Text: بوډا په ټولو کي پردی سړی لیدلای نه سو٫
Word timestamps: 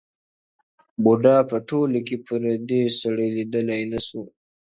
بوډا 1.03 1.37
په 1.49 1.57
ټولو 1.69 1.99
کي 2.07 2.15
پردی 2.25 2.81
سړی 2.99 3.27
لیدلای 3.37 3.83
نه 3.91 3.99
سو٫ 4.07 4.23